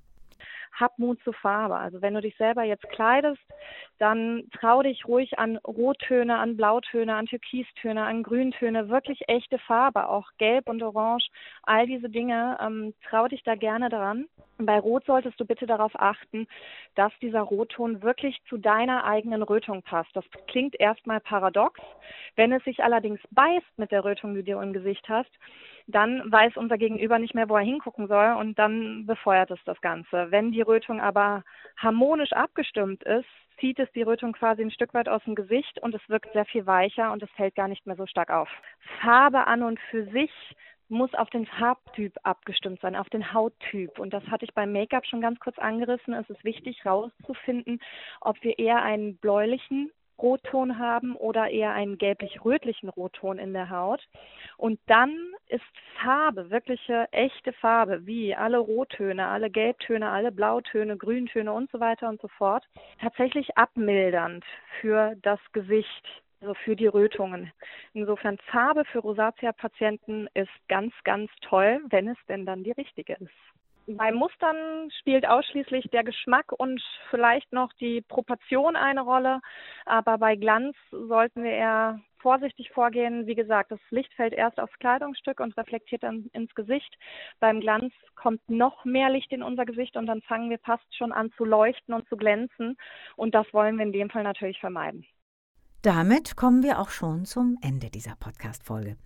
hab 0.74 0.98
Mut 0.98 1.22
zur 1.24 1.34
Farbe. 1.34 1.75
Also 1.75 2.01
wenn 2.01 2.13
du 2.13 2.22
dich 2.22 2.36
selber 2.38 2.63
jetzt 2.63 2.88
kleidest, 2.89 3.41
dann 4.00 4.43
trau 4.58 4.81
dich 4.81 5.05
ruhig 5.05 5.38
an 5.38 5.58
Rottöne, 5.58 6.38
an 6.38 6.58
Blautöne, 6.58 7.15
an 7.15 7.27
Türkistöne, 7.27 8.03
an 8.03 8.24
Grüntöne, 8.24 8.89
wirklich 8.89 9.22
echte 9.27 9.60
Farbe, 9.60 10.08
auch 10.10 10.29
Gelb 10.38 10.70
und 10.70 10.81
Orange, 10.81 11.27
all 11.63 11.86
diese 11.88 12.10
Dinge. 12.10 12.58
Ähm, 12.62 12.93
trau 13.10 13.27
dich 13.27 13.43
da 13.43 13.55
gerne 13.55 13.89
dran. 13.89 14.27
Bei 14.65 14.80
Rot 14.80 15.06
solltest 15.06 15.39
du 15.39 15.46
bitte 15.46 15.65
darauf 15.65 15.91
achten, 15.96 16.48
dass 16.96 17.12
dieser 17.22 17.41
Rotton 17.41 18.01
wirklich 18.01 18.38
zu 18.48 18.58
deiner 18.58 19.03
eigenen 19.03 19.44
Rötung 19.44 19.82
passt. 19.82 20.15
Das 20.15 20.25
klingt 20.48 20.80
erstmal 20.80 21.20
paradox. 21.20 21.80
Wenn 22.36 22.51
es 22.51 22.63
sich 22.63 22.84
allerdings 22.84 23.20
beißt 23.32 23.77
mit 23.77 23.91
der 23.91 24.03
Rötung, 24.03 24.36
die 24.36 24.44
du 24.44 24.60
im 24.60 24.74
Gesicht 24.74 25.08
hast, 25.10 25.32
dann 25.88 26.32
weiß 26.32 26.58
unser 26.58 26.77
Gegenüber 26.77 27.20
nicht 27.20 27.36
mehr, 27.36 27.50
wo 27.50 27.56
er 27.56 27.63
hingucken 27.63 28.08
soll 28.08 28.36
und 28.39 28.58
dann 28.58 29.06
befeuert 29.06 29.51
es 29.51 29.60
das 29.65 29.80
Ganze. 29.82 30.32
Wenn 30.32 30.51
die 30.51 30.62
Rötung 30.62 31.01
aber 31.01 31.44
harmonisch 31.77 32.34
abgestimmt 32.34 33.03
ist, 33.03 33.27
zieht 33.60 33.80
es 33.80 33.91
die 33.94 34.01
Rötung 34.01 34.34
quasi 34.34 34.63
ein 34.63 34.72
Stück 34.72 34.94
weit 34.94 35.08
aus 35.08 35.24
dem 35.24 35.36
Gesicht 35.36 35.80
und 35.82 35.94
es 35.94 36.01
wirkt 36.10 36.34
sehr 36.34 36.46
viel 36.46 36.65
weicher 36.65 37.12
und 37.12 37.22
es 37.24 37.30
fällt 37.32 37.56
gar 37.56 37.68
nicht 37.68 37.86
mehr 37.86 37.96
so 37.96 38.08
stark 38.08 38.32
auf. 38.32 38.50
Farbe 39.01 39.46
an 39.48 39.63
und 39.63 39.80
für 39.91 40.06
sich 40.06 40.32
muss 40.91 41.13
auf 41.13 41.29
den 41.29 41.45
Farbtyp 41.45 42.13
abgestimmt 42.24 42.81
sein, 42.81 42.95
auf 42.95 43.10
den 43.10 43.33
Hauttyp. 43.33 43.98
Und 43.98 44.13
das 44.13 44.24
hatte 44.27 44.45
ich 44.45 44.53
beim 44.53 44.74
Make-up 44.74 45.05
schon 45.05 45.21
ganz 45.21 45.39
kurz 45.39 45.57
angerissen. 45.57 46.13
Es 46.13 46.29
ist 46.29 46.43
wichtig 46.43 46.83
herauszufinden, 46.83 47.79
ob 48.19 48.43
wir 48.43 48.60
eher 48.60 48.83
einen 48.83 49.17
bläulichen 49.17 49.91
Rotton 50.21 50.77
haben 50.77 51.15
oder 51.15 51.50
eher 51.50 51.71
einen 51.71 51.98
gelblich-rötlichen 51.98 52.89
Rotton 52.89 53.39
in 53.39 53.53
der 53.53 53.69
Haut. 53.69 54.05
Und 54.57 54.79
dann 54.86 55.15
ist 55.48 55.63
Farbe, 56.01 56.50
wirkliche 56.51 57.07
echte 57.12 57.53
Farbe, 57.53 58.05
wie 58.05 58.36
alle 58.36 58.60
Rottöne, 58.60 59.27
alle 59.27 59.50
Gelbtöne, 59.50 60.10
alle 60.10 60.31
Blautöne, 60.31 60.98
Grüntöne 60.98 61.51
und 61.51 61.71
so 61.71 61.79
weiter 61.79 62.10
und 62.10 62.21
so 62.21 62.27
fort, 62.27 62.65
tatsächlich 63.00 63.57
abmildernd 63.57 64.45
für 64.79 65.15
das 65.21 65.39
Gesicht 65.53 66.21
also 66.41 66.53
für 66.55 66.75
die 66.75 66.88
Rötungen. 66.88 67.51
Insofern 67.93 68.38
Farbe 68.51 68.83
für 68.86 69.00
Rosatia-Patienten 69.00 70.27
ist 70.33 70.50
ganz, 70.67 70.93
ganz 71.03 71.29
toll, 71.41 71.79
wenn 71.89 72.07
es 72.07 72.17
denn 72.27 72.45
dann 72.45 72.63
die 72.63 72.71
richtige 72.71 73.13
ist. 73.13 73.31
Bei 73.88 74.12
Mustern 74.12 74.89
spielt 75.00 75.27
ausschließlich 75.27 75.89
der 75.91 76.03
Geschmack 76.03 76.51
und 76.51 76.81
vielleicht 77.10 77.51
noch 77.51 77.74
die 77.74 78.01
Proportion 78.01 78.75
eine 78.75 79.01
Rolle, 79.01 79.41
aber 79.86 80.17
bei 80.17 80.36
Glanz 80.36 80.75
sollten 80.91 81.43
wir 81.43 81.51
eher 81.51 82.00
vorsichtig 82.19 82.69
vorgehen. 82.71 83.25
Wie 83.25 83.36
gesagt, 83.36 83.71
das 83.71 83.79
Licht 83.89 84.13
fällt 84.13 84.33
erst 84.33 84.60
aufs 84.60 84.77
Kleidungsstück 84.77 85.39
und 85.39 85.57
reflektiert 85.57 86.03
dann 86.03 86.29
ins 86.33 86.53
Gesicht. 86.53 86.95
Beim 87.39 87.60
Glanz 87.60 87.91
kommt 88.15 88.48
noch 88.48 88.86
mehr 88.86 89.10
Licht 89.10 89.31
in 89.31 89.41
unser 89.41 89.65
Gesicht 89.65 89.98
und 89.98 90.05
dann 90.05 90.21
fangen 90.21 90.51
wir 90.51 90.60
fast 90.60 90.95
schon 90.95 91.12
an 91.12 91.31
zu 91.36 91.43
leuchten 91.43 91.93
und 91.93 92.07
zu 92.07 92.17
glänzen 92.17 92.77
und 93.15 93.33
das 93.33 93.51
wollen 93.51 93.77
wir 93.77 93.86
in 93.86 93.93
dem 93.93 94.12
Fall 94.12 94.24
natürlich 94.24 94.60
vermeiden. 94.60 95.05
Damit 95.84 96.36
kommen 96.36 96.62
wir 96.62 96.78
auch 96.78 96.92
schon 96.92 97.26
zum 97.26 97.58
Ende 97.60 97.90
dieser 97.90 98.16
Podcast-Folge. 98.16 98.98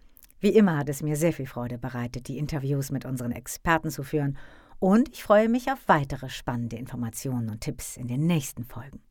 Wie 0.41 0.50
immer 0.50 0.77
hat 0.77 0.89
es 0.89 1.01
mir 1.01 1.15
sehr 1.15 1.32
viel 1.32 1.46
Freude 1.46 1.77
bereitet, 1.77 2.27
die 2.27 2.38
Interviews 2.38 2.91
mit 2.91 3.05
unseren 3.05 3.32
Experten 3.32 3.91
zu 3.91 4.03
führen 4.03 4.38
und 4.79 5.08
ich 5.08 5.24
freue 5.24 5.48
mich 5.48 5.72
auf 5.72 5.79
weitere 5.88 6.27
spannende 6.27 6.75
Informationen 6.75 7.50
und 7.50 7.62
Tipps 7.62 7.96
in 7.96 8.10
den 8.10 8.27
nächsten 8.27 8.65
Folgen. 8.65 9.01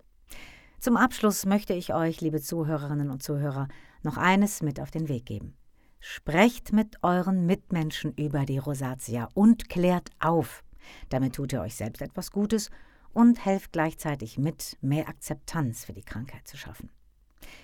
Zum 0.79 0.99
Abschluss 0.99 1.47
möchte 1.47 1.73
ich 1.73 1.95
euch, 1.95 2.21
liebe 2.21 2.43
Zuhörerinnen 2.43 3.09
und 3.09 3.23
Zuhörer, 3.23 3.69
noch 4.03 4.19
eines 4.19 4.63
mit 4.63 4.79
auf 4.79 4.91
den 4.91 5.09
Weg 5.09 5.25
geben. 5.25 5.57
Sprecht 6.01 6.75
mit 6.75 7.03
euren 7.03 7.47
Mitmenschen 7.47 8.13
über 8.13 8.45
die 8.45 8.59
Rosatia 8.59 9.31
und 9.33 9.71
klärt 9.71 10.11
auf. 10.21 10.65
Damit 11.09 11.37
tut 11.37 11.55
ihr 11.55 11.63
euch 11.63 11.77
selbst 11.77 12.03
etwas 12.03 12.31
Gutes 12.31 12.69
und 13.15 13.43
helft 13.43 13.73
gleichzeitig 13.73 14.37
mit, 14.37 14.77
mehr 14.83 15.09
Akzeptanz 15.09 15.87
für 15.87 15.95
die 15.95 16.05
Krankheit 16.05 16.47
zu 16.47 16.59
schaffen. 16.59 16.91